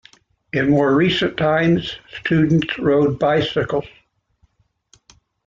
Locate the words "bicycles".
3.19-3.85